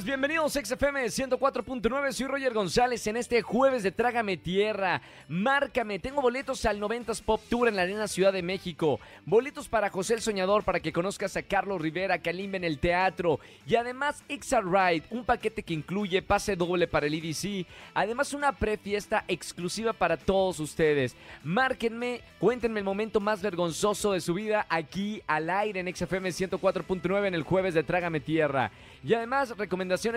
Bienvenidos 0.00 0.56
a 0.56 0.64
XFM 0.64 1.04
104.9, 1.04 2.12
soy 2.12 2.26
Roger 2.26 2.54
González 2.54 3.06
en 3.06 3.18
este 3.18 3.42
jueves 3.42 3.82
de 3.82 3.92
Trágame 3.92 4.38
Tierra. 4.38 5.02
Márcame, 5.28 5.98
tengo 5.98 6.22
boletos 6.22 6.64
al 6.64 6.80
90s 6.80 7.22
Pop 7.22 7.42
Tour 7.50 7.68
en 7.68 7.76
la 7.76 7.82
Arena 7.82 8.08
Ciudad 8.08 8.32
de 8.32 8.42
México, 8.42 9.00
boletos 9.26 9.68
para 9.68 9.90
José 9.90 10.14
el 10.14 10.22
Soñador 10.22 10.64
para 10.64 10.80
que 10.80 10.94
conozcas 10.94 11.36
a 11.36 11.42
Carlos 11.42 11.80
Rivera, 11.80 12.18
Kalimba 12.18 12.56
en 12.56 12.64
el 12.64 12.78
teatro 12.78 13.38
y 13.66 13.74
además 13.76 14.24
Exa 14.28 14.62
Ride, 14.62 15.04
un 15.10 15.26
paquete 15.26 15.62
que 15.62 15.74
incluye 15.74 16.22
pase 16.22 16.56
doble 16.56 16.88
para 16.88 17.06
el 17.06 17.14
EDC, 17.14 17.66
además 17.92 18.32
una 18.32 18.52
prefiesta 18.52 19.24
exclusiva 19.28 19.92
para 19.92 20.16
todos 20.16 20.58
ustedes. 20.58 21.14
Márquenme, 21.44 22.22
cuéntenme 22.38 22.80
el 22.80 22.84
momento 22.84 23.20
más 23.20 23.42
vergonzoso 23.42 24.12
de 24.12 24.22
su 24.22 24.32
vida 24.32 24.66
aquí 24.70 25.22
al 25.26 25.50
aire 25.50 25.80
en 25.80 25.94
XFM 25.94 26.30
104.9 26.30 27.26
en 27.26 27.34
el 27.34 27.42
jueves 27.42 27.74
de 27.74 27.82
Trágame 27.82 28.20
Tierra. 28.20 28.70
Y 29.04 29.14
además, 29.14 29.52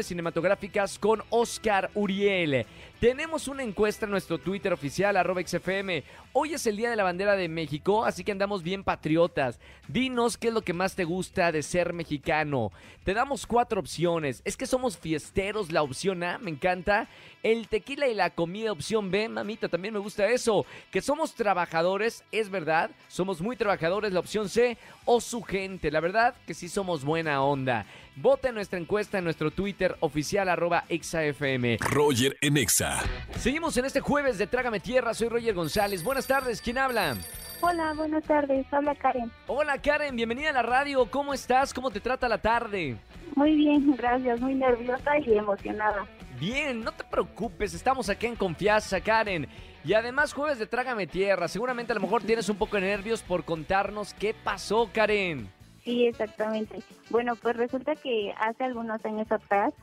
cinematográficas 0.06 1.00
con 1.00 1.24
Oscar 1.30 1.90
Uriel. 1.94 2.66
Tenemos 3.06 3.48
una 3.48 3.62
encuesta 3.62 4.06
en 4.06 4.12
nuestro 4.12 4.40
Twitter 4.40 4.74
oficial, 4.74 5.16
arroba 5.16 5.40
XFM. 5.46 6.04
Hoy 6.34 6.56
es 6.56 6.66
el 6.66 6.76
Día 6.76 6.90
de 6.90 6.96
la 6.96 7.04
Bandera 7.04 7.36
de 7.36 7.48
México, 7.48 8.04
así 8.04 8.24
que 8.24 8.32
andamos 8.32 8.64
bien 8.64 8.84
patriotas. 8.84 9.60
Dinos 9.88 10.38
qué 10.38 10.48
es 10.48 10.54
lo 10.56 10.64
que 10.64 10.74
más 10.74 10.96
te 10.96 11.04
gusta 11.04 11.52
de 11.52 11.62
ser 11.62 11.94
mexicano. 11.94 12.72
Te 13.04 13.14
damos 13.14 13.46
cuatro 13.46 13.80
opciones. 13.80 14.42
Es 14.44 14.58
que 14.58 14.66
somos 14.66 14.98
fiesteros, 14.98 15.72
la 15.72 15.84
opción 15.84 16.24
A, 16.24 16.40
me 16.40 16.50
encanta. 16.50 17.08
El 17.44 17.68
tequila 17.68 18.08
y 18.08 18.16
la 18.16 18.32
comida, 18.32 18.72
opción 18.72 19.12
B, 19.12 19.30
mamita, 19.30 19.70
también 19.70 19.94
me 19.94 20.00
gusta 20.00 20.26
eso. 20.26 20.66
Que 20.90 21.00
somos 21.00 21.36
trabajadores, 21.36 22.24
es 22.32 22.50
verdad. 22.50 22.90
Somos 23.08 23.40
muy 23.40 23.56
trabajadores, 23.56 24.14
la 24.14 24.20
opción 24.20 24.50
C. 24.50 24.80
O 25.06 25.22
su 25.22 25.44
gente, 25.44 25.92
la 25.92 26.00
verdad 26.00 26.34
que 26.48 26.56
sí 26.56 26.68
somos 26.68 27.06
buena 27.06 27.44
onda. 27.44 27.86
Vota 28.16 28.50
en 28.50 28.56
nuestra 28.56 28.80
encuesta 28.80 29.18
en 29.18 29.26
nuestro 29.26 29.52
Twitter 29.52 29.96
oficial 30.00 30.50
arroba 30.50 30.86
exafm. 30.90 31.78
Roger 31.82 32.38
en 32.42 32.58
Exa. 32.58 32.95
Seguimos 33.38 33.78
en 33.78 33.86
este 33.86 34.02
jueves 34.02 34.38
de 34.38 34.48
Trágame 34.48 34.80
Tierra, 34.80 35.14
soy 35.14 35.30
Roger 35.30 35.54
González. 35.54 36.04
Buenas 36.04 36.28
tardes, 36.28 36.62
¿quién 36.62 36.78
habla? 36.78 37.16
Hola, 37.62 37.94
buenas 37.94 38.24
tardes. 38.24 38.66
Habla 38.72 38.96
Karen. 38.96 39.32
Hola 39.48 39.82
Karen, 39.82 40.16
bienvenida 40.16 40.50
a 40.50 40.54
la 40.54 40.62
radio. 40.62 41.10
¿Cómo 41.10 41.34
estás? 41.34 41.74
¿Cómo 41.74 41.90
te 41.90 42.00
trata 42.00 42.28
la 42.28 42.38
tarde? 42.38 42.98
Muy 43.36 43.56
bien, 43.56 43.96
gracias. 43.96 44.40
Muy 44.40 44.56
nerviosa 44.56 45.18
y 45.20 45.38
emocionada. 45.38 46.06
Bien, 46.40 46.84
no 46.84 46.92
te 46.92 47.04
preocupes, 47.06 47.74
estamos 47.74 48.10
aquí 48.10 48.26
en 48.26 48.36
confianza, 48.36 49.00
Karen. 49.00 49.48
Y 49.86 49.94
además 49.94 50.34
jueves 50.34 50.60
de 50.60 50.68
Trágame 50.68 51.08
Tierra. 51.08 51.48
Seguramente 51.48 51.94
a 51.94 51.96
lo 51.96 52.02
mejor 52.02 52.24
tienes 52.24 52.50
un 52.50 52.58
poco 52.58 52.76
de 52.76 52.82
nervios 52.82 53.22
por 53.22 53.46
contarnos 53.46 54.14
qué 54.14 54.34
pasó, 54.34 54.90
Karen. 54.92 55.50
Sí, 55.84 56.08
exactamente. 56.08 56.80
Bueno, 57.10 57.36
pues 57.36 57.56
resulta 57.56 57.96
que 57.96 58.34
hace 58.40 58.64
algunos 58.64 59.04
años 59.06 59.32
atrás 59.32 59.74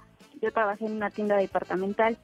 yo 0.43 0.53
trabajé 0.53 0.87
en 0.87 0.93
una 0.97 1.11
tienda 1.11 1.37
departamental. 1.37 2.19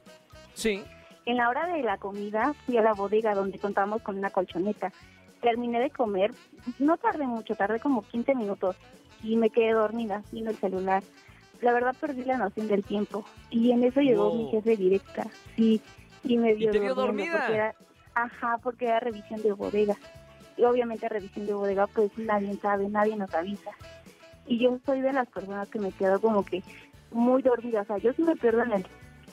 Sí. 0.59 0.83
En 1.25 1.37
la 1.37 1.49
hora 1.49 1.67
de 1.67 1.81
la 1.83 1.97
comida 1.97 2.53
fui 2.65 2.77
a 2.77 2.81
la 2.81 2.93
bodega 2.93 3.33
donde 3.33 3.59
contamos 3.59 4.01
con 4.01 4.17
una 4.17 4.29
colchoneta. 4.29 4.91
Terminé 5.41 5.79
de 5.79 5.89
comer, 5.89 6.31
no 6.79 6.97
tardé 6.97 7.25
mucho, 7.25 7.55
tardé 7.55 7.79
como 7.79 8.01
15 8.01 8.35
minutos 8.35 8.75
y 9.23 9.35
me 9.37 9.49
quedé 9.49 9.71
dormida 9.71 10.21
viendo 10.31 10.51
el 10.51 10.57
celular. 10.57 11.01
La 11.61 11.71
verdad 11.73 11.95
perdí 11.99 12.23
la 12.25 12.37
noción 12.37 12.67
del 12.67 12.83
tiempo 12.83 13.23
y 13.49 13.71
en 13.71 13.83
eso 13.83 14.01
llegó 14.01 14.33
mi 14.33 14.49
jefe 14.51 14.75
directa. 14.75 15.27
Sí, 15.55 15.81
y 16.23 16.37
me 16.37 16.53
vio 16.55 16.71
te 16.71 16.79
vio 16.79 16.95
dormida? 16.95 17.37
porque 17.37 17.53
era- 17.55 17.75
ajá, 18.15 18.57
porque 18.61 18.85
era 18.87 18.99
revisión 18.99 19.41
de 19.41 19.53
bodega. 19.53 19.95
Y 20.57 20.63
obviamente 20.65 21.07
revisión 21.07 21.45
de 21.45 21.53
bodega 21.53 21.87
pues 21.87 22.11
nadie 22.17 22.53
sabe, 22.55 22.89
nadie 22.89 23.15
nos 23.15 23.33
avisa. 23.33 23.71
Y 24.45 24.57
yo 24.59 24.77
soy 24.85 24.99
de 25.01 25.13
las 25.13 25.27
personas 25.29 25.69
que 25.69 25.79
me 25.79 25.91
quedo 25.91 26.19
como 26.19 26.43
que 26.43 26.63
muy 27.11 27.41
dormida, 27.41 27.81
o 27.81 27.85
sea, 27.85 27.97
yo 27.97 28.11
sí 28.13 28.23
me 28.23 28.35
pierdo 28.35 28.63
en, 28.63 28.73
el, 28.73 28.85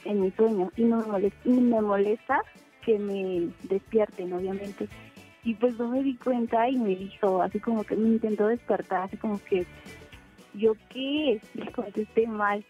en 0.07 0.21
mi 0.21 0.31
sueño 0.33 0.71
y 0.77 0.85
no 0.85 0.99
me 0.99 1.07
molesta, 1.07 1.39
y 1.45 1.51
me 1.51 1.81
molesta 1.81 2.43
que 2.85 2.99
me 2.99 3.49
despierten, 3.65 4.33
obviamente. 4.33 4.89
Y 5.45 5.55
pues 5.55 5.77
no 5.79 5.89
me 5.89 6.03
di 6.03 6.17
cuenta 6.17 6.69
y 6.69 6.77
me 6.77 6.97
dijo, 6.97 7.43
así 7.43 7.61
como 7.61 7.85
que 7.85 7.97
me 7.97 8.09
intentó 8.09 8.49
despertar, 8.49 9.03
así 9.03 9.17
como 9.17 9.41
que, 9.45 9.67
¿yo 10.55 10.75
qué? 10.91 11.41
Le 11.55 11.73
contesté 11.73 12.27
mal, 12.27 12.65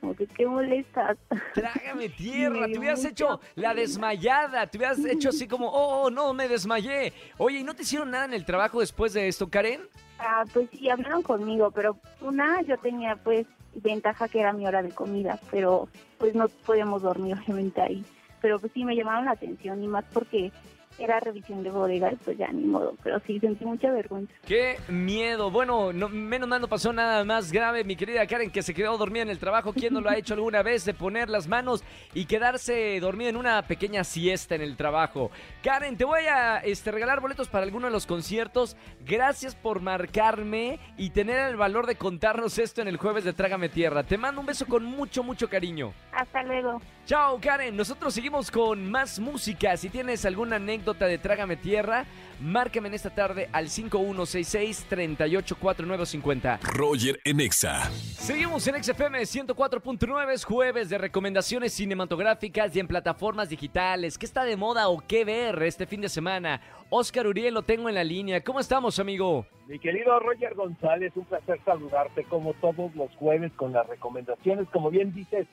como 0.00 0.14
que, 0.14 0.26
¿qué 0.26 0.46
molestas? 0.46 1.16
Trágame 1.54 1.94
Me 1.94 2.08
tierra, 2.10 2.66
te 2.66 2.78
hubieras 2.78 3.04
hecho 3.04 3.40
la 3.54 3.74
desmayada, 3.74 4.66
te 4.66 4.78
hubieras 4.78 5.04
hecho 5.04 5.30
así 5.30 5.48
como, 5.48 5.68
oh, 5.68 6.10
no, 6.10 6.32
me 6.34 6.48
desmayé. 6.48 7.12
Oye, 7.38 7.58
¿y 7.58 7.64
no 7.64 7.74
te 7.74 7.82
hicieron 7.82 8.10
nada 8.10 8.26
en 8.26 8.34
el 8.34 8.44
trabajo 8.44 8.80
después 8.80 9.12
de 9.12 9.28
esto, 9.28 9.48
Karen? 9.48 9.80
Ah, 10.18 10.44
pues 10.52 10.68
sí, 10.70 10.88
hablaron 10.88 11.22
conmigo, 11.22 11.70
pero 11.70 11.98
una, 12.20 12.62
yo 12.62 12.76
tenía 12.78 13.16
pues 13.16 13.46
ventaja 13.76 14.28
que 14.28 14.40
era 14.40 14.52
mi 14.52 14.66
hora 14.66 14.82
de 14.82 14.90
comida, 14.90 15.38
pero 15.50 15.88
pues 16.18 16.34
no 16.34 16.48
podíamos 16.48 17.02
dormir 17.02 17.36
obviamente 17.38 17.80
ahí. 17.80 18.04
Pero 18.40 18.58
pues 18.58 18.72
sí 18.72 18.84
me 18.84 18.94
llamaron 18.94 19.24
la 19.24 19.32
atención 19.32 19.82
y 19.82 19.88
más 19.88 20.04
porque 20.12 20.52
era 20.98 21.20
revisión 21.20 21.62
de 21.62 21.70
bodega 21.70 22.12
y 22.12 22.16
pues 22.16 22.38
ya 22.38 22.48
ni 22.52 22.64
modo, 22.64 22.96
pero 23.02 23.20
sí 23.26 23.38
sentí 23.40 23.64
mucha 23.64 23.90
vergüenza. 23.90 24.32
Qué 24.46 24.78
miedo. 24.88 25.50
Bueno, 25.50 25.92
no, 25.92 26.08
menos 26.08 26.48
mal 26.48 26.60
no 26.60 26.68
pasó 26.68 26.92
nada 26.92 27.24
más 27.24 27.52
grave, 27.52 27.84
mi 27.84 27.96
querida 27.96 28.26
Karen, 28.26 28.50
que 28.50 28.62
se 28.62 28.74
quedó 28.74 28.96
dormida 28.96 29.22
en 29.22 29.30
el 29.30 29.38
trabajo. 29.38 29.72
¿Quién 29.72 29.94
no 29.94 30.00
lo 30.00 30.10
ha 30.10 30.16
hecho 30.18 30.34
alguna 30.34 30.62
vez 30.62 30.84
de 30.84 30.94
poner 30.94 31.28
las 31.28 31.48
manos 31.48 31.82
y 32.14 32.26
quedarse 32.26 32.98
dormida 33.00 33.28
en 33.28 33.36
una 33.36 33.62
pequeña 33.62 34.04
siesta 34.04 34.54
en 34.54 34.62
el 34.62 34.76
trabajo? 34.76 35.30
Karen, 35.62 35.96
te 35.96 36.04
voy 36.04 36.22
a 36.22 36.58
este, 36.58 36.90
regalar 36.90 37.20
boletos 37.20 37.48
para 37.48 37.64
alguno 37.64 37.86
de 37.86 37.92
los 37.92 38.06
conciertos. 38.06 38.76
Gracias 39.04 39.54
por 39.54 39.80
marcarme 39.80 40.78
y 40.96 41.10
tener 41.10 41.38
el 41.50 41.56
valor 41.56 41.86
de 41.86 41.96
contarnos 41.96 42.58
esto 42.58 42.82
en 42.82 42.88
el 42.88 42.96
jueves 42.96 43.24
de 43.24 43.32
Trágame 43.32 43.68
Tierra. 43.68 44.04
Te 44.04 44.18
mando 44.18 44.40
un 44.40 44.46
beso 44.46 44.66
con 44.66 44.84
mucho, 44.84 45.22
mucho 45.22 45.48
cariño. 45.48 45.92
Hasta 46.24 46.42
luego. 46.42 46.82
Chao, 47.04 47.38
Karen. 47.38 47.76
Nosotros 47.76 48.14
seguimos 48.14 48.50
con 48.50 48.90
más 48.90 49.20
música. 49.20 49.76
Si 49.76 49.90
tienes 49.90 50.24
alguna 50.24 50.56
anécdota 50.56 51.06
de 51.06 51.18
Trágame 51.18 51.56
Tierra, 51.56 52.06
márcame 52.40 52.88
en 52.88 52.94
esta 52.94 53.10
tarde 53.10 53.50
al 53.52 53.66
5166-384950. 53.66 56.60
Roger 56.62 57.20
en 57.24 57.40
Exa. 57.40 57.90
Seguimos 57.90 58.66
en 58.68 58.82
XFM 58.82 59.20
104.9, 59.20 60.32
es 60.32 60.46
jueves 60.46 60.88
de 60.88 60.96
recomendaciones 60.96 61.74
cinematográficas 61.74 62.74
y 62.74 62.80
en 62.80 62.88
plataformas 62.88 63.50
digitales. 63.50 64.16
¿Qué 64.16 64.24
está 64.24 64.44
de 64.44 64.56
moda 64.56 64.88
o 64.88 65.06
qué 65.06 65.26
ver 65.26 65.62
este 65.62 65.86
fin 65.86 66.00
de 66.00 66.08
semana? 66.08 66.62
Oscar 66.88 67.26
Uriel 67.26 67.52
lo 67.52 67.64
tengo 67.64 67.90
en 67.90 67.96
la 67.96 68.04
línea. 68.04 68.42
¿Cómo 68.42 68.60
estamos, 68.60 68.98
amigo? 68.98 69.46
Mi 69.66 69.78
querido 69.78 70.18
Roger 70.20 70.54
González, 70.54 71.12
un 71.16 71.26
placer 71.26 71.60
saludarte 71.66 72.24
como 72.24 72.54
todos 72.54 72.94
los 72.94 73.14
jueves 73.16 73.52
con 73.56 73.72
las 73.72 73.86
recomendaciones, 73.86 74.66
como 74.70 74.90
bien 74.90 75.12
dices, 75.12 75.46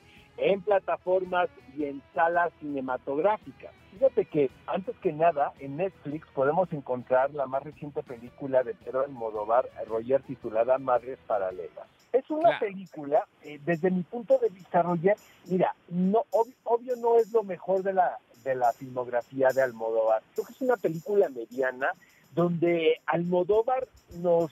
en 0.50 0.60
plataformas 0.62 1.48
y 1.76 1.84
en 1.84 2.02
salas 2.14 2.52
cinematográficas. 2.60 3.72
Fíjate 3.92 4.24
que 4.24 4.50
antes 4.66 4.96
que 4.98 5.12
nada 5.12 5.52
en 5.60 5.76
Netflix 5.76 6.26
podemos 6.34 6.72
encontrar 6.72 7.32
la 7.34 7.46
más 7.46 7.62
reciente 7.62 8.02
película 8.02 8.62
de 8.62 8.74
Pedro 8.74 9.02
Almodóvar, 9.02 9.68
Roger, 9.86 10.22
titulada 10.22 10.78
Madres 10.78 11.18
Paralelas. 11.26 11.86
Es 12.12 12.28
una 12.30 12.48
Claro. 12.58 12.58
película, 12.60 13.26
eh, 13.42 13.58
desde 13.64 13.90
mi 13.90 14.02
punto 14.02 14.38
de 14.38 14.48
vista, 14.48 14.82
Roger, 14.82 15.16
mira, 15.46 15.74
no, 15.88 16.24
ob- 16.30 16.54
obvio 16.64 16.96
no 16.96 17.16
es 17.18 17.30
lo 17.32 17.42
mejor 17.42 17.82
de 17.82 17.92
la, 17.92 18.18
de 18.44 18.54
la 18.54 18.72
filmografía 18.72 19.48
de 19.54 19.62
Almodóvar. 19.62 20.22
Creo 20.34 20.46
que 20.46 20.52
es 20.52 20.60
una 20.60 20.76
película 20.76 21.28
mediana 21.28 21.92
donde 22.34 23.00
Almodóvar 23.06 23.86
nos 24.16 24.50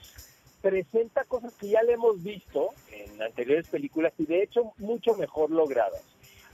presenta 0.61 1.23
cosas 1.25 1.53
que 1.55 1.69
ya 1.69 1.81
le 1.83 1.93
hemos 1.93 2.21
visto 2.23 2.69
en 2.91 3.21
anteriores 3.21 3.67
películas 3.67 4.13
y 4.17 4.25
de 4.25 4.43
hecho 4.43 4.73
mucho 4.77 5.15
mejor 5.15 5.49
logradas. 5.51 6.03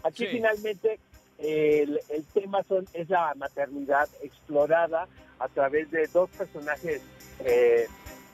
Aquí 0.03 0.25
Sí. 0.25 0.31
finalmente 0.31 0.99
el, 1.39 1.99
el 2.09 2.23
tema 2.33 2.63
son, 2.63 2.85
es 2.93 3.09
la 3.09 3.33
maternidad 3.35 4.07
explorada 4.23 5.07
a 5.39 5.47
través 5.49 5.91
de 5.91 6.07
dos 6.07 6.29
personajes 6.31 7.01
eh, 7.45 7.85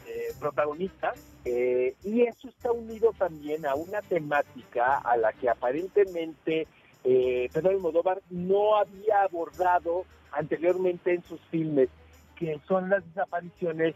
eh, 0.08 0.28
protagonistas 0.40 1.20
eh, 1.46 1.96
y 2.04 2.22
eso 2.22 2.48
está 2.48 2.72
unido 2.72 3.12
también 3.18 3.66
a 3.66 3.76
una 3.76 4.02
temática 4.02 5.00
a 5.00 5.18
la 5.18 5.34
que 5.34 5.50
aparentemente 5.50 6.68
Pedro 7.04 7.72
Almodóvar 7.72 8.22
no 8.30 8.78
había 8.78 9.24
abordado 9.24 10.06
anteriormente 10.32 11.14
en 11.14 11.22
sus 11.24 11.42
filmes, 11.52 11.90
que 12.38 12.58
son 12.66 12.90
las 12.90 13.06
desapariciones 13.08 13.94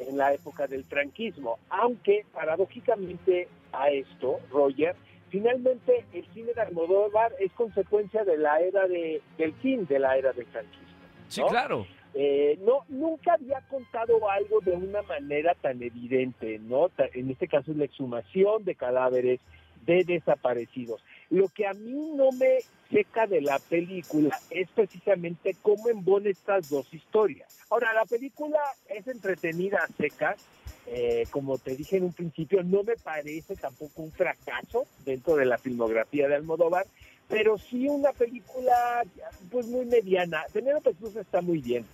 en 0.00 0.16
la 0.16 0.32
época 0.34 0.66
del 0.66 0.84
franquismo. 0.84 1.58
Aunque, 1.68 2.24
paradójicamente 2.32 3.48
a 3.72 3.90
esto, 3.90 4.40
Roger, 4.50 4.96
finalmente 5.28 6.04
el 6.12 6.26
cine 6.32 6.52
de 6.52 6.60
Almodóvar 6.60 7.32
es 7.38 7.52
consecuencia 7.52 8.24
de 8.24 8.38
la 8.38 8.60
era 8.60 8.86
de, 8.86 9.22
del 9.38 9.52
fin 9.54 9.86
de 9.86 9.98
la 9.98 10.16
era 10.16 10.32
del 10.32 10.46
franquismo. 10.46 10.88
Sí, 11.28 11.42
claro. 11.48 11.86
Eh, 12.12 12.58
no, 12.66 12.84
nunca 12.88 13.34
había 13.34 13.60
contado 13.68 14.28
algo 14.28 14.60
de 14.60 14.72
una 14.72 15.02
manera 15.02 15.54
tan 15.54 15.80
evidente, 15.82 16.58
¿no? 16.58 16.90
En 17.14 17.30
este 17.30 17.46
caso 17.46 17.70
es 17.70 17.76
la 17.76 17.84
exhumación 17.84 18.64
de 18.64 18.74
cadáveres 18.74 19.40
de 19.86 20.04
desaparecidos. 20.04 21.02
Lo 21.30 21.48
que 21.48 21.66
a 21.66 21.74
mí 21.74 22.12
no 22.14 22.32
me 22.32 22.58
seca 22.90 23.26
de 23.26 23.40
la 23.40 23.58
película 23.58 24.38
es 24.50 24.68
precisamente 24.70 25.56
cómo 25.62 25.88
embona 25.88 26.28
estas 26.28 26.68
dos 26.68 26.92
historias. 26.92 27.56
Ahora, 27.70 27.94
la 27.94 28.04
película 28.04 28.58
es 28.88 29.06
entretenida 29.06 29.78
a 29.78 29.86
secas, 29.86 30.38
eh, 30.86 31.24
como 31.30 31.56
te 31.58 31.76
dije 31.76 31.98
en 31.98 32.04
un 32.04 32.12
principio, 32.12 32.64
no 32.64 32.82
me 32.82 32.96
parece 32.96 33.54
tampoco 33.54 34.02
un 34.02 34.10
fracaso 34.10 34.86
dentro 35.04 35.36
de 35.36 35.46
la 35.46 35.56
filmografía 35.56 36.26
de 36.26 36.34
Almodóvar, 36.34 36.86
pero 37.28 37.56
sí 37.58 37.88
una 37.88 38.12
película 38.12 39.04
pues 39.52 39.66
muy 39.66 39.86
mediana. 39.86 40.44
Penélope 40.52 40.94
Cruz 40.94 41.14
está 41.14 41.40
muy 41.40 41.58
bien. 41.58 41.86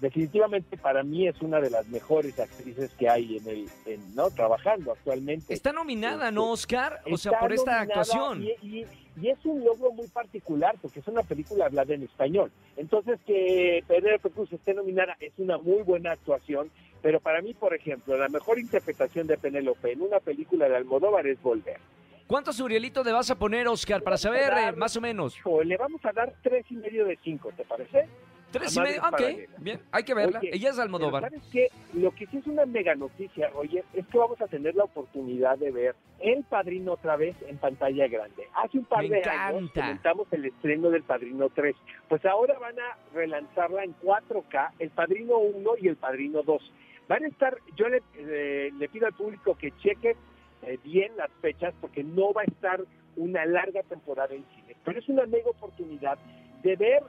Definitivamente 0.00 0.76
para 0.76 1.02
mí 1.02 1.26
es 1.26 1.40
una 1.42 1.60
de 1.60 1.70
las 1.70 1.86
mejores 1.88 2.38
actrices 2.38 2.92
que 2.94 3.08
hay 3.08 3.38
en 3.38 3.48
el 3.48 3.66
en, 3.86 4.14
no 4.14 4.30
trabajando 4.30 4.92
actualmente. 4.92 5.52
Está 5.54 5.72
nominada, 5.72 6.30
¿no, 6.30 6.50
Oscar? 6.50 7.00
O 7.10 7.16
sea, 7.16 7.38
por 7.40 7.52
esta 7.52 7.80
actuación. 7.80 8.42
Y, 8.42 8.50
y- 8.62 8.86
y 9.20 9.28
es 9.28 9.44
un 9.44 9.62
logro 9.62 9.92
muy 9.92 10.08
particular 10.08 10.74
porque 10.80 11.00
es 11.00 11.06
una 11.06 11.22
película 11.22 11.66
hablada 11.66 11.92
en 11.92 12.02
español. 12.02 12.50
Entonces, 12.78 13.18
que 13.26 13.84
Penélope 13.86 14.30
Cruz 14.30 14.50
esté 14.54 14.72
nominada 14.72 15.18
es 15.20 15.32
una 15.36 15.58
muy 15.58 15.82
buena 15.82 16.12
actuación. 16.12 16.70
Pero 17.02 17.20
para 17.20 17.42
mí, 17.42 17.52
por 17.52 17.74
ejemplo, 17.74 18.16
la 18.16 18.28
mejor 18.28 18.58
interpretación 18.58 19.26
de 19.26 19.36
Penélope 19.36 19.92
en 19.92 20.00
una 20.00 20.18
película 20.20 20.66
de 20.68 20.76
Almodóvar 20.76 21.26
es 21.26 21.42
Volver. 21.42 21.78
¿Cuántos 22.26 22.58
Urielitos 22.60 23.04
le 23.04 23.12
vas 23.12 23.30
a 23.30 23.34
poner, 23.34 23.68
Oscar, 23.68 24.02
para 24.02 24.16
saber 24.16 24.50
eh, 24.56 24.72
más 24.72 24.96
o 24.96 25.00
menos? 25.02 25.36
Le 25.64 25.76
vamos 25.76 26.02
a 26.06 26.12
dar 26.12 26.32
tres 26.42 26.64
y 26.70 26.76
medio 26.76 27.04
de 27.04 27.18
cinco, 27.22 27.50
¿te 27.54 27.64
parece? 27.64 28.08
Tres 28.52 28.76
y 28.76 28.80
medio. 28.80 29.02
Ok, 29.02 29.22
bien, 29.58 29.80
hay 29.90 30.04
que 30.04 30.14
verla. 30.14 30.38
Oye, 30.38 30.50
Ella 30.52 30.70
es 30.70 30.78
Almodóvar. 30.78 31.22
¿Sabes 31.24 31.42
qué? 31.50 31.68
Lo 31.94 32.10
que 32.14 32.26
sí 32.26 32.36
es 32.36 32.46
una 32.46 32.66
mega 32.66 32.94
noticia, 32.94 33.48
Roger, 33.50 33.84
es 33.94 34.06
que 34.06 34.18
vamos 34.18 34.40
a 34.40 34.46
tener 34.46 34.74
la 34.74 34.84
oportunidad 34.84 35.58
de 35.58 35.70
ver 35.70 35.94
El 36.20 36.44
Padrino 36.44 36.92
otra 36.92 37.16
vez 37.16 37.34
en 37.48 37.56
pantalla 37.58 38.06
grande. 38.08 38.46
Hace 38.54 38.78
un 38.78 38.84
par 38.84 39.02
Me 39.02 39.08
de 39.20 39.28
años 39.28 39.62
encanta. 39.62 39.80
comentamos 39.80 40.26
el 40.32 40.44
estreno 40.44 40.90
del 40.90 41.02
Padrino 41.02 41.48
3. 41.48 41.74
Pues 42.08 42.24
ahora 42.26 42.58
van 42.58 42.78
a 42.78 42.96
relanzarla 43.14 43.84
en 43.84 43.94
4K, 44.02 44.72
El 44.78 44.90
Padrino 44.90 45.38
1 45.38 45.70
y 45.80 45.88
El 45.88 45.96
Padrino 45.96 46.42
2. 46.42 46.72
Van 47.08 47.24
a 47.24 47.28
estar, 47.28 47.56
yo 47.76 47.88
le, 47.88 48.02
eh, 48.16 48.70
le 48.78 48.88
pido 48.88 49.06
al 49.06 49.12
público 49.14 49.56
que 49.56 49.72
cheque 49.78 50.16
eh, 50.62 50.78
bien 50.84 51.16
las 51.16 51.30
fechas 51.40 51.74
porque 51.80 52.04
no 52.04 52.32
va 52.32 52.42
a 52.42 52.44
estar 52.44 52.80
una 53.16 53.44
larga 53.44 53.82
temporada 53.82 54.34
en 54.34 54.44
cine. 54.54 54.76
Pero 54.84 54.98
es 54.98 55.08
una 55.08 55.26
mega 55.26 55.50
oportunidad 55.50 56.18
de 56.62 56.76
ver 56.76 57.02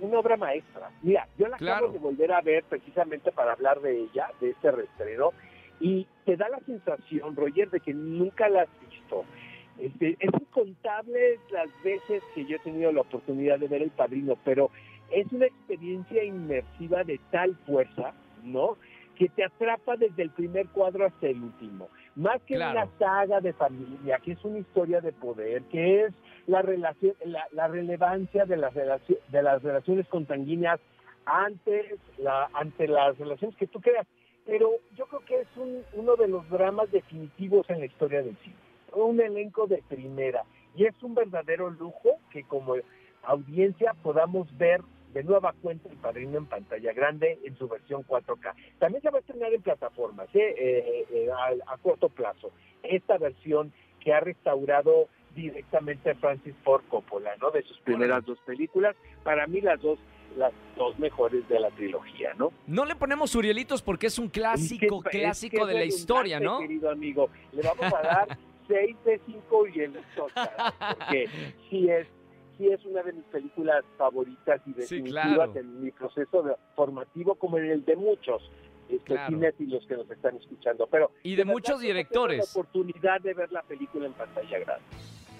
una 0.00 0.18
obra 0.18 0.36
maestra. 0.36 0.90
Mira, 1.02 1.26
yo 1.38 1.48
la 1.48 1.56
Claro. 1.56 1.86
acabo 1.86 1.92
de 1.92 1.98
volver 1.98 2.32
a 2.32 2.40
ver 2.40 2.64
precisamente 2.64 3.30
para 3.32 3.52
hablar 3.52 3.80
de 3.80 4.00
ella, 4.02 4.28
de 4.40 4.50
este 4.50 4.70
reestreno, 4.70 5.30
y 5.80 6.06
te 6.24 6.36
da 6.36 6.48
la 6.48 6.60
sensación, 6.60 7.34
Roger, 7.36 7.70
de 7.70 7.80
que 7.80 7.92
nunca 7.94 8.48
la 8.48 8.62
has 8.62 8.68
visto. 8.88 9.24
Este, 9.78 10.16
es 10.20 10.30
incontable 10.32 11.38
las 11.50 11.68
veces 11.82 12.22
que 12.34 12.44
yo 12.46 12.56
he 12.56 12.60
tenido 12.60 12.92
la 12.92 13.00
oportunidad 13.00 13.58
de 13.58 13.68
ver 13.68 13.82
El 13.82 13.90
Padrino, 13.90 14.36
pero 14.44 14.70
es 15.10 15.30
una 15.32 15.46
experiencia 15.46 16.22
inmersiva 16.22 17.02
de 17.04 17.20
tal 17.30 17.56
fuerza, 17.66 18.14
¿no? 18.44 18.76
Que 19.16 19.28
te 19.28 19.44
atrapa 19.44 19.96
desde 19.96 20.22
el 20.22 20.30
primer 20.30 20.68
cuadro 20.68 21.06
hasta 21.06 21.26
el 21.28 21.42
último. 21.42 21.88
Más 22.16 22.40
que 22.42 22.54
Claro. 22.54 22.80
una 22.82 22.98
saga 22.98 23.40
de 23.40 23.52
familia, 23.52 24.18
que 24.18 24.32
es 24.32 24.44
una 24.44 24.58
historia 24.58 25.00
de 25.00 25.12
poder, 25.12 25.62
que 25.64 26.04
es 26.04 26.14
la 26.46 26.62
relación, 26.62 27.14
la, 27.52 27.68
relevancia 27.68 28.44
de 28.44 28.56
las, 28.56 28.74
relaci- 28.74 29.18
de 29.28 29.42
las 29.42 29.62
relaciones 29.62 30.06
consanguíneas 30.08 30.80
antes, 31.26 31.86
la, 32.18 32.48
ante 32.52 32.86
las 32.88 33.16
relaciones 33.18 33.56
que 33.56 33.66
tú 33.66 33.80
creas. 33.80 34.06
Pero 34.46 34.70
yo 34.96 35.06
creo 35.06 35.20
que 35.24 35.40
es 35.40 35.48
un- 35.56 35.82
uno 35.94 36.16
de 36.16 36.28
los 36.28 36.48
dramas 36.50 36.90
definitivos 36.90 37.68
en 37.70 37.80
la 37.80 37.86
historia 37.86 38.22
del 38.22 38.36
cine. 38.38 38.56
Un 38.92 39.20
elenco 39.20 39.66
de 39.66 39.82
primera. 39.88 40.44
Y 40.76 40.84
es 40.84 40.94
un 41.02 41.14
verdadero 41.14 41.70
lujo 41.70 42.10
que 42.30 42.42
como 42.44 42.74
audiencia 43.22 43.94
podamos 44.02 44.46
ver 44.58 44.80
de 45.14 45.22
nueva 45.22 45.54
cuenta 45.62 45.88
el 45.88 45.96
padrino 45.96 46.38
en 46.38 46.46
pantalla 46.46 46.92
grande 46.92 47.38
en 47.44 47.56
su 47.56 47.68
versión 47.68 48.02
4K. 48.02 48.52
También 48.80 49.00
se 49.00 49.10
va 49.10 49.18
a 49.18 49.20
estrenar 49.20 49.54
en 49.54 49.62
plataformas 49.62 50.26
¿eh? 50.34 50.54
Eh, 50.58 51.06
eh, 51.10 51.28
a, 51.30 51.72
a 51.72 51.78
corto 51.78 52.08
plazo. 52.08 52.50
Esta 52.82 53.16
versión 53.16 53.72
que 54.00 54.12
ha 54.12 54.20
restaurado 54.20 55.08
directamente 55.34 56.14
Francis 56.16 56.54
Ford 56.64 56.82
Coppola, 56.88 57.36
¿no? 57.40 57.50
De 57.50 57.62
sus 57.62 57.78
primeras 57.80 58.24
dos 58.24 58.38
películas, 58.46 58.94
para 59.22 59.46
mí 59.46 59.60
las 59.60 59.80
dos 59.80 59.98
las 60.36 60.52
dos 60.76 60.98
mejores 60.98 61.46
de 61.48 61.60
la 61.60 61.70
trilogía, 61.70 62.34
¿no? 62.34 62.50
No 62.66 62.84
le 62.84 62.96
ponemos 62.96 63.32
Urielitos 63.36 63.82
porque 63.82 64.08
es 64.08 64.18
un 64.18 64.28
clásico, 64.28 64.96
Es 65.04 65.10
que- 65.12 65.20
clásico 65.20 65.56
es 65.58 65.62
que 65.62 65.68
de 65.72 65.78
la 65.78 65.84
historia, 65.84 66.40
¿no? 66.40 66.58
Querido 66.58 66.90
amigo, 66.90 67.30
le 67.52 67.62
vamos 67.62 67.84
a 67.94 68.02
dar 68.02 68.38
6 68.66 68.96
de 69.04 69.20
5 69.26 69.66
y 69.68 69.80
el 69.80 69.96
Oscar, 70.18 70.74
porque 70.98 71.28
sí 71.70 71.88
es 71.88 72.08
sí 72.58 72.68
es 72.68 72.84
una 72.84 73.02
de 73.02 73.12
mis 73.12 73.24
películas 73.26 73.84
favoritas 73.98 74.60
y 74.66 74.72
Sí, 74.72 74.80
definitivas 74.80 75.34
claro. 75.34 75.56
en 75.56 75.82
mi 75.84 75.90
proceso 75.92 76.42
de- 76.42 76.54
formativo 76.76 77.34
como 77.36 77.58
en 77.58 77.66
el 77.70 77.84
de 77.84 77.94
muchos 77.96 78.48
este, 78.88 79.04
Claro. 79.14 79.28
cinéfilos 79.34 79.84
que 79.86 79.96
nos 79.96 80.08
están 80.10 80.36
escuchando. 80.36 80.86
Pero 80.88 81.10
Y 81.24 81.30
de 81.30 81.36
verdad, 81.38 81.52
muchos 81.52 81.80
directores. 81.80 82.38
la 82.38 82.44
oportunidad 82.60 83.20
de 83.22 83.34
ver 83.34 83.50
la 83.52 83.62
película 83.62 84.06
en 84.06 84.12
pantalla 84.12 84.58
grande. 84.58 84.84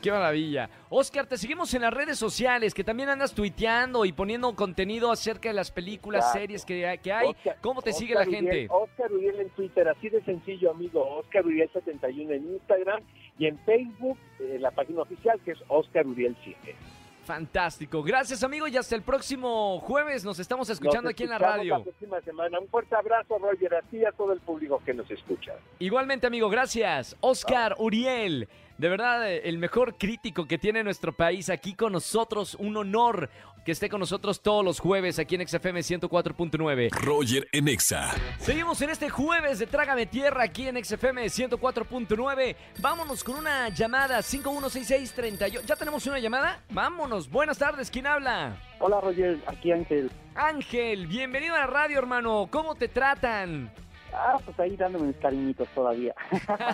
Qué 0.04 0.10
maravilla. 0.12 0.68
Oscar, 0.90 1.26
te 1.26 1.38
seguimos 1.38 1.72
en 1.72 1.80
las 1.82 1.92
redes 1.94 2.18
sociales, 2.18 2.74
que 2.74 2.84
también 2.84 3.08
andas 3.08 3.32
tuiteando 3.34 4.04
y 4.04 4.12
poniendo 4.12 4.54
contenido 4.54 5.10
acerca 5.10 5.48
de 5.48 5.54
las 5.54 5.70
películas, 5.70 6.24
Claro. 6.26 6.40
series 6.40 6.64
que, 6.66 7.00
que 7.02 7.12
hay. 7.12 7.28
Oscar- 7.28 7.56
¿Cómo 7.62 7.80
te 7.80 7.92
sigue 7.94 8.14
la 8.14 8.24
gente? 8.26 8.50
Uriel, 8.50 8.68
Oscar 8.70 9.10
Uriel 9.12 9.40
en 9.40 9.48
Twitter, 9.50 9.88
así 9.88 10.10
de 10.10 10.22
sencillo, 10.24 10.70
amigo. 10.72 11.02
Oscar 11.20 11.46
Uriel 11.46 11.70
71 11.72 12.34
en 12.34 12.52
Instagram 12.52 13.02
y 13.38 13.46
en 13.46 13.58
Facebook, 13.60 14.18
eh, 14.40 14.58
la 14.60 14.70
página 14.72 15.00
oficial 15.00 15.40
que 15.44 15.52
es 15.52 15.58
Oscar 15.68 16.06
Uriel 16.06 16.36
Cine. 16.44 16.76
Fantástico. 17.24 18.02
Gracias, 18.02 18.44
amigo, 18.44 18.68
y 18.68 18.76
hasta 18.76 18.94
el 18.94 19.00
próximo 19.00 19.80
jueves. 19.80 20.26
Nos 20.26 20.38
estamos 20.38 20.68
escuchando 20.68 21.04
Nos 21.04 21.12
aquí 21.12 21.22
en 21.22 21.30
la 21.30 21.38
radio. 21.38 21.78
La 21.78 21.82
próxima 21.84 22.20
semana. 22.20 22.58
Un 22.60 22.68
fuerte 22.68 22.94
abrazo, 22.94 23.38
Roger, 23.38 23.74
a 23.76 23.80
ti 23.80 23.96
y 23.96 24.04
a 24.04 24.12
todo 24.12 24.34
el 24.34 24.40
público 24.40 24.82
que 24.84 24.92
nos 24.92 25.10
escucha. 25.10 25.54
Igualmente, 25.78 26.26
amigo, 26.26 26.50
gracias. 26.50 27.16
Oscar 27.20 27.76
Uriel, 27.78 28.46
de 28.76 28.88
verdad, 28.88 29.30
eh, 29.30 29.42
el 29.44 29.58
mejor 29.58 29.96
crítico 29.96 30.46
que 30.46 30.58
tiene 30.58 30.82
nuestro 30.82 31.12
país 31.12 31.48
aquí 31.48 31.74
con 31.74 31.92
nosotros. 31.92 32.56
Un 32.58 32.76
honor 32.76 33.30
que 33.64 33.72
esté 33.72 33.88
con 33.88 34.00
nosotros 34.00 34.42
todos 34.42 34.64
los 34.64 34.80
jueves 34.80 35.18
aquí 35.18 35.36
en 35.36 35.46
XFM 35.46 35.80
104.9. 35.80 36.90
Roger 36.90 37.48
en 37.52 37.68
Exa. 37.68 38.10
Seguimos 38.38 38.82
en 38.82 38.90
este 38.90 39.08
jueves 39.08 39.58
de 39.58 39.66
Trágame 39.66 40.06
Tierra 40.06 40.44
aquí 40.44 40.66
en 40.66 40.84
XFM 40.84 41.24
104.9. 41.26 42.56
Vámonos 42.80 43.22
con 43.24 43.36
una 43.36 43.68
llamada 43.68 44.22
516638. 44.22 45.62
¿Ya 45.66 45.76
tenemos 45.76 46.06
una 46.06 46.18
llamada? 46.18 46.60
Vámonos. 46.70 47.30
Buenas 47.30 47.58
tardes. 47.58 47.90
¿Quién 47.90 48.06
habla? 48.06 48.56
Hola 48.80 49.00
Roger, 49.00 49.40
aquí 49.46 49.72
Ángel. 49.72 50.10
Ángel, 50.34 51.06
bienvenido 51.06 51.54
a 51.54 51.60
la 51.60 51.66
radio, 51.68 51.98
hermano. 51.98 52.48
¿Cómo 52.50 52.74
te 52.74 52.88
tratan? 52.88 53.72
Ah, 54.16 54.38
pues 54.44 54.58
ahí 54.60 54.76
dándome 54.76 55.08
mis 55.08 55.16
cariñitos 55.16 55.66
todavía. 55.74 56.14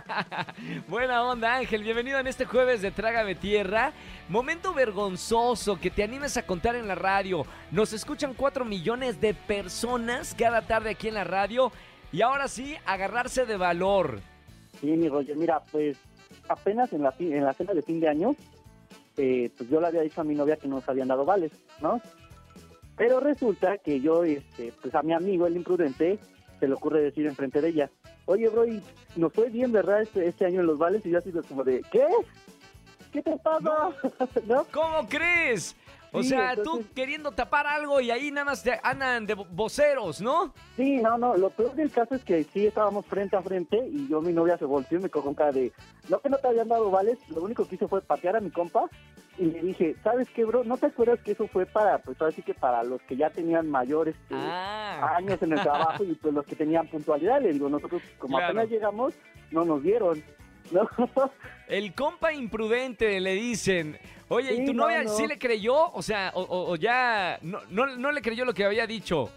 Buena 0.89 1.25
onda, 1.25 1.57
Ángel. 1.57 1.83
Bienvenido 1.83 2.19
en 2.19 2.27
este 2.27 2.45
jueves 2.45 2.83
de 2.83 2.91
Trágame 2.91 3.35
Tierra. 3.35 3.93
Momento 4.29 4.75
vergonzoso 4.75 5.81
que 5.81 5.91
te 5.91 6.03
animes 6.03 6.37
a 6.37 6.45
contar 6.45 6.77
en 6.77 6.87
la 6.87 6.97
radio. 6.97 7.47
Nos 7.71 7.95
escuchan 7.95 8.35
4 8.35 8.67
millones 8.67 9.23
de 9.23 9.33
personas 9.33 10.35
cada 10.39 10.63
tarde 10.63 10.91
aquí 10.91 11.09
en 11.09 11.15
la 11.15 11.25
radio. 11.25 11.73
Y 12.13 12.21
ahora 12.21 12.47
sí, 12.47 12.77
agarrarse 12.85 13.47
de 13.47 13.57
valor. 13.57 14.21
Sí, 14.79 14.89
mi 14.89 15.09
Roger, 15.09 15.37
mira, 15.37 15.63
pues 15.73 15.97
apenas 16.47 16.93
en 16.93 17.03
la, 17.03 17.15
en 17.19 17.45
la 17.45 17.55
cena 17.55 17.73
de 17.73 17.81
fin 17.81 18.01
de 18.01 18.09
año, 18.09 18.37
eh, 19.17 19.51
pues 19.57 19.71
yo 19.71 19.81
le 19.81 19.87
había 19.87 20.03
dicho 20.03 20.21
a 20.21 20.25
mi 20.25 20.35
novia 20.35 20.57
que 20.57 20.69
nos 20.69 20.87
habían 20.89 21.09
dado 21.09 21.25
vales, 21.25 21.53
¿no? 21.81 22.03
Pero 22.97 23.19
resulta 23.19 23.79
que 23.79 24.01
yo, 24.01 24.25
este, 24.25 24.75
pues 24.83 24.95
a 24.95 25.03
mi 25.03 25.15
amigo, 25.15 25.47
el 25.47 25.57
imprudente, 25.57 26.19
se 26.61 26.69
le 26.69 26.75
ocurre 26.75 27.03
decir 27.03 27.27
enfrente 27.27 27.61
de 27.61 27.71
ella, 27.71 27.91
oye, 28.27 28.49
bro, 28.49 28.67
y 28.67 28.83
nos 29.17 29.33
fue 29.33 29.49
bien, 29.49 29.73
¿verdad? 29.73 30.03
Este, 30.03 30.29
este 30.29 30.47
año 30.47 30.61
en 30.61 30.67
los 30.67 30.79
vales, 30.79 31.05
y 31.05 31.11
yo 31.11 31.19
así 31.19 31.33
como 31.49 31.65
de, 31.65 31.83
¿qué? 31.91 32.07
¿Qué 33.13 33.23
te 33.23 33.37
pasa? 33.39 33.91
¿No? 34.47 34.65
¿Cómo 34.73 35.09
crees? 35.09 35.77
O 36.13 36.23
Sí, 36.25 36.31
sea, 36.31 36.57
tú 36.61 36.85
queriendo 36.93 37.31
tapar 37.31 37.69
algo 37.69 38.01
y 38.01 38.11
ahí 38.11 38.33
nada 38.33 38.47
más 38.47 38.65
te 38.65 38.81
andan 38.83 39.27
de 39.27 39.37
vo- 39.37 39.47
voceros, 39.49 40.21
¿no? 40.21 40.53
Sí, 40.77 40.97
no, 40.97 41.17
no, 41.17 41.37
lo 41.37 41.51
peor 41.51 41.73
del 41.77 41.93
caso 41.93 42.17
es 42.17 42.25
que 42.25 42.43
sí 42.43 42.67
estábamos 42.67 43.07
frente 43.07 43.37
a 43.37 43.43
frente 43.43 43.77
y 43.93 44.09
yo, 44.09 44.21
mi 44.21 44.33
novia 44.33 44.59
se 44.59 44.65
volteó 44.65 44.99
y 44.99 45.03
me 45.03 45.09
cogió 45.09 45.27
con 45.27 45.35
cara 45.37 45.53
de, 45.53 45.73
no 46.09 46.19
que 46.21 46.29
no 46.29 46.37
te 46.39 46.49
habían 46.49 46.67
dado 46.67 46.91
vales, 46.91 47.17
lo 47.29 47.43
único 47.43 47.65
que 47.65 47.77
hice 47.77 47.87
fue 47.87 48.03
patear 48.03 48.35
a 48.35 48.41
mi 48.41 48.51
compa 48.51 48.87
y 49.39 49.45
le 49.45 49.63
dije, 49.63 49.95
¿sabes 50.03 50.29
qué, 50.35 50.45
bro? 50.45 50.65
¿No 50.65 50.77
te 50.79 50.87
acuerdas 50.87 51.21
que 51.21 51.31
eso 51.31 51.47
fue 51.47 51.65
para, 51.65 51.99
pues 51.99 52.21
ahora 52.21 52.35
sí 52.35 52.43
que 52.43 52.55
para 52.55 52.83
los 52.83 53.01
que 53.03 53.17
ya 53.17 53.31
tenían 53.31 53.71
mayores 53.71 54.17
Ah, 54.33 55.15
años 55.17 55.41
en 55.43 55.53
el 55.53 55.63
trabajo 55.63 56.03
y 56.03 56.15
pues 56.15 56.35
los 56.35 56.45
que 56.45 56.57
tenían 56.57 56.89
puntualidad? 56.89 57.41
Le 57.41 57.53
digo, 57.53 57.69
nosotros 57.69 58.03
como 58.19 58.37
Claro. 58.37 58.53
apenas 58.53 58.69
llegamos, 58.69 59.15
no 59.53 59.65
nos 59.65 59.81
dieron, 59.81 60.21
¿no? 60.73 60.89
el 61.69 61.95
compa 61.95 62.33
imprudente 62.33 63.21
le 63.21 63.35
dicen. 63.35 63.99
Oye, 64.29 64.55
¿y 64.55 64.65
tu 64.65 64.73
no, 64.75 64.85
novia 64.85 65.03
no. 65.03 65.11
sí 65.11 65.27
le 65.27 65.39
creyó? 65.39 65.91
O 65.93 66.03
sea, 66.03 66.31
o, 66.35 66.43
o- 66.43 66.71
o 66.73 66.77
ya 66.77 67.39
no, 67.43 67.61
no, 67.71 67.87
no 67.97 68.13
le 68.13 68.23
creyó 68.23 68.45
lo 68.45 68.55
que 68.55 68.65
había 68.65 68.87
dicho. 68.87 69.29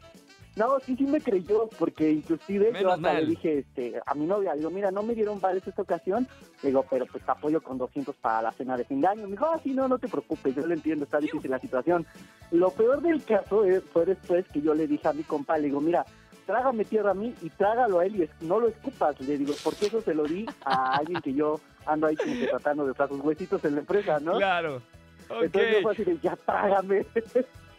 No, 0.55 0.79
sí, 0.81 0.95
sí 0.95 1.05
me 1.05 1.19
creyó, 1.19 1.67
porque 1.79 2.11
inclusive 2.11 2.71
yo 2.79 2.89
hasta 2.91 2.97
mal. 3.01 3.23
le 3.23 3.25
dije 3.31 3.57
este, 3.57 3.99
a 4.05 4.13
mi 4.13 4.27
novia, 4.27 4.53
digo, 4.53 4.69
mira, 4.69 4.91
no 4.91 5.01
me 5.01 5.15
dieron 5.15 5.41
vales 5.41 5.65
esta 5.67 5.81
ocasión, 5.81 6.27
le 6.61 6.69
digo, 6.69 6.85
pero 6.87 7.07
pues 7.07 7.25
te 7.25 7.31
apoyo 7.31 7.59
con 7.59 7.79
200 7.79 8.15
para 8.17 8.43
la 8.43 8.51
cena 8.51 8.77
de 8.77 8.85
fin 8.85 9.01
de 9.01 9.07
año. 9.07 9.23
Me 9.23 9.31
dijo, 9.31 9.47
ah, 9.51 9.59
sí, 9.63 9.71
no, 9.73 9.87
no 9.87 9.97
te 9.97 10.07
preocupes, 10.07 10.53
yo 10.55 10.63
lo 10.67 10.75
entiendo, 10.75 11.05
está 11.05 11.17
difícil 11.17 11.49
la 11.49 11.57
situación. 11.57 12.05
Lo 12.51 12.69
peor 12.69 13.01
del 13.01 13.23
caso 13.25 13.63
fue 13.91 14.05
después 14.05 14.45
que 14.53 14.61
yo 14.61 14.75
le 14.75 14.85
dije 14.85 15.07
a 15.07 15.13
mi 15.13 15.23
compa, 15.23 15.57
le 15.57 15.69
digo, 15.69 15.81
mira, 15.81 16.05
trágame 16.45 16.85
tierra 16.85 17.11
a 17.11 17.13
mí 17.13 17.33
y 17.41 17.49
trágalo 17.49 17.99
a 17.99 18.05
él 18.05 18.15
y 18.23 18.45
no 18.45 18.59
lo 18.59 18.67
escupas. 18.67 19.19
Le 19.21 19.37
digo, 19.37 19.53
porque 19.63 19.87
eso 19.87 20.01
se 20.01 20.13
lo 20.13 20.23
di 20.23 20.45
a 20.65 20.97
alguien 20.97 21.21
que 21.21 21.33
yo 21.33 21.59
ando 21.85 22.07
ahí 22.07 22.15
como 22.15 22.33
que 22.33 22.47
tratando 22.47 22.85
de 22.85 22.93
sus 23.07 23.19
huesitos 23.19 23.63
en 23.65 23.75
la 23.75 23.79
empresa, 23.81 24.19
¿no? 24.19 24.37
Claro. 24.37 24.81
Entonces 25.29 25.71
yo 25.73 25.81
fue 25.81 25.91
así 25.93 26.03
de, 26.03 26.19
ya 26.19 26.35
trágame. 26.35 27.05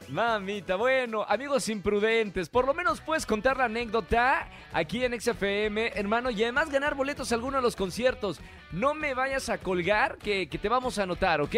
Mamita, 0.09 0.76
bueno, 0.76 1.25
amigos 1.26 1.68
imprudentes, 1.71 2.50
por 2.50 2.66
lo 2.66 2.75
menos 2.75 3.00
puedes 3.00 3.25
contar 3.25 3.56
la 3.56 3.64
anécdota 3.64 4.49
aquí 4.73 5.02
en 5.02 5.18
XFM, 5.18 5.92
hermano, 5.94 6.30
y 6.30 6.42
además 6.42 6.71
ganar 6.71 6.94
boletos 6.94 7.33
a 7.33 7.37
alguno 7.37 7.56
de 7.56 7.62
los 7.62 7.75
conciertos. 7.75 8.38
No 8.71 8.92
me 8.92 9.14
vayas 9.14 9.49
a 9.49 9.59
colgar, 9.59 10.18
que, 10.18 10.49
que 10.49 10.59
te 10.59 10.68
vamos 10.68 10.99
a 10.99 11.04
anotar, 11.04 11.40
¿ok? 11.40 11.56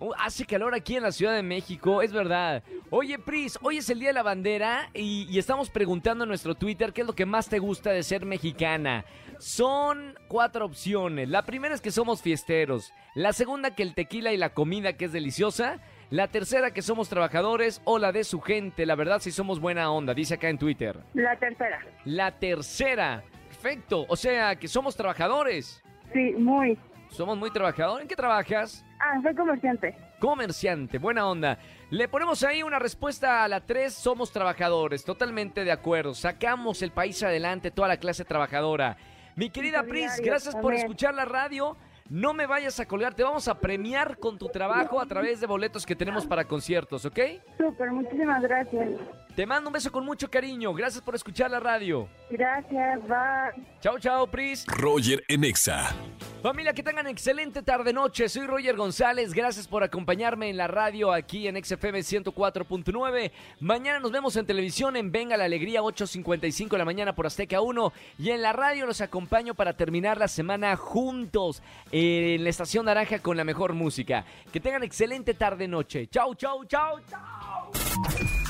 Uh, 0.00 0.12
hace 0.18 0.46
calor 0.46 0.74
aquí 0.74 0.96
en 0.96 1.02
la 1.02 1.12
Ciudad 1.12 1.34
de 1.34 1.42
México, 1.42 2.00
es 2.00 2.10
verdad. 2.10 2.62
Oye, 2.88 3.18
Pris, 3.18 3.58
hoy 3.60 3.76
es 3.76 3.90
el 3.90 4.00
Día 4.00 4.08
de 4.08 4.14
la 4.14 4.22
Bandera 4.22 4.88
y, 4.94 5.26
y 5.30 5.38
estamos 5.38 5.68
preguntando 5.68 6.24
en 6.24 6.28
nuestro 6.28 6.54
Twitter 6.54 6.94
qué 6.94 7.02
es 7.02 7.06
lo 7.06 7.14
que 7.14 7.26
más 7.26 7.50
te 7.50 7.58
gusta 7.58 7.90
de 7.90 8.02
ser 8.02 8.24
mexicana. 8.24 9.04
Son 9.38 10.18
cuatro 10.26 10.64
opciones. 10.64 11.28
La 11.28 11.42
primera 11.42 11.74
es 11.74 11.82
que 11.82 11.90
somos 11.90 12.22
fiesteros. 12.22 12.94
La 13.14 13.34
segunda 13.34 13.74
que 13.74 13.82
el 13.82 13.94
tequila 13.94 14.32
y 14.32 14.38
la 14.38 14.54
comida 14.54 14.94
que 14.94 15.04
es 15.04 15.12
deliciosa. 15.12 15.80
La 16.08 16.28
tercera 16.28 16.72
que 16.72 16.82
somos 16.82 17.10
trabajadores 17.10 17.82
o 17.84 17.98
la 17.98 18.10
de 18.10 18.24
su 18.24 18.40
gente. 18.40 18.86
La 18.86 18.94
verdad 18.94 19.20
si 19.20 19.30
somos 19.30 19.60
buena 19.60 19.92
onda, 19.92 20.14
dice 20.14 20.34
acá 20.34 20.48
en 20.48 20.58
Twitter. 20.58 20.98
La 21.12 21.38
tercera. 21.38 21.80
La 22.06 22.38
tercera. 22.38 23.22
Perfecto. 23.48 24.06
O 24.08 24.16
sea 24.16 24.56
que 24.56 24.66
somos 24.66 24.96
trabajadores. 24.96 25.82
Sí, 26.12 26.32
muy. 26.38 26.78
Somos 27.10 27.36
muy 27.36 27.50
trabajadores. 27.50 28.02
¿En 28.02 28.08
qué 28.08 28.16
trabajas? 28.16 28.84
Ah, 29.00 29.18
soy 29.22 29.34
comerciante. 29.34 29.96
Comerciante, 30.18 30.98
buena 30.98 31.26
onda. 31.26 31.58
Le 31.88 32.06
ponemos 32.06 32.42
ahí 32.42 32.62
una 32.62 32.78
respuesta 32.78 33.42
a 33.42 33.48
la 33.48 33.60
3, 33.60 33.92
somos 33.92 34.30
trabajadores, 34.30 35.04
totalmente 35.04 35.64
de 35.64 35.72
acuerdo. 35.72 36.14
Sacamos 36.14 36.82
el 36.82 36.92
país 36.92 37.22
adelante, 37.22 37.70
toda 37.70 37.88
la 37.88 37.96
clase 37.96 38.26
trabajadora. 38.26 38.98
Mi 39.36 39.48
querida 39.48 39.82
Pris, 39.84 40.20
gracias 40.22 40.54
por 40.54 40.74
escuchar 40.74 41.14
la 41.14 41.24
radio. 41.24 41.78
No 42.10 42.34
me 42.34 42.46
vayas 42.46 42.78
a 42.78 42.86
colgar, 42.86 43.14
te 43.14 43.22
vamos 43.22 43.48
a 43.48 43.58
premiar 43.58 44.18
con 44.18 44.36
tu 44.36 44.48
trabajo 44.48 45.00
a 45.00 45.06
través 45.06 45.40
de 45.40 45.46
boletos 45.46 45.86
que 45.86 45.96
tenemos 45.96 46.26
para 46.26 46.44
conciertos, 46.44 47.04
¿ok? 47.06 47.20
Súper, 47.56 47.90
muchísimas 47.92 48.42
gracias. 48.42 48.90
Te 49.40 49.46
mando 49.46 49.70
un 49.70 49.72
beso 49.72 49.90
con 49.90 50.04
mucho 50.04 50.28
cariño, 50.28 50.74
gracias 50.74 51.02
por 51.02 51.14
escuchar 51.14 51.50
la 51.50 51.58
radio. 51.58 52.06
Gracias, 52.28 53.00
bye. 53.08 53.64
Chao, 53.80 53.98
chao, 53.98 54.26
Pris. 54.26 54.66
Roger 54.66 55.24
en 55.28 55.44
Exa. 55.44 55.94
Familia, 56.42 56.74
que 56.74 56.82
tengan 56.82 57.06
excelente 57.06 57.62
tarde-noche. 57.62 58.28
Soy 58.28 58.46
Roger 58.46 58.76
González. 58.76 59.32
Gracias 59.32 59.66
por 59.66 59.82
acompañarme 59.82 60.50
en 60.50 60.58
la 60.58 60.66
radio 60.66 61.10
aquí 61.10 61.48
en 61.48 61.56
XFM 61.56 62.00
104.9. 62.00 63.32
Mañana 63.60 63.98
nos 63.98 64.12
vemos 64.12 64.36
en 64.36 64.44
televisión 64.44 64.94
en 64.96 65.10
Venga 65.10 65.38
la 65.38 65.44
Alegría, 65.44 65.80
8.55 65.80 66.72
de 66.72 66.78
la 66.78 66.84
mañana 66.84 67.14
por 67.14 67.26
Azteca 67.26 67.62
1. 67.62 67.94
Y 68.18 68.32
en 68.32 68.42
la 68.42 68.52
radio 68.52 68.84
los 68.84 69.00
acompaño 69.00 69.54
para 69.54 69.74
terminar 69.74 70.18
la 70.18 70.28
semana 70.28 70.76
juntos 70.76 71.62
en 71.90 72.44
la 72.44 72.50
Estación 72.50 72.84
Naranja 72.84 73.20
con 73.20 73.38
la 73.38 73.44
mejor 73.44 73.72
música. 73.72 74.26
Que 74.52 74.60
tengan 74.60 74.82
excelente 74.82 75.32
tarde-noche. 75.32 76.08
Chau, 76.08 76.34
chau, 76.34 76.62
chau, 76.66 77.00
chau. 77.08 78.49